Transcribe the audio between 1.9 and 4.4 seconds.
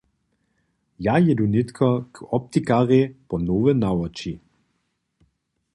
k optikarjej po nowe nawoči.